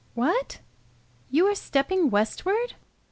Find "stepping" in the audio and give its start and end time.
1.53-2.09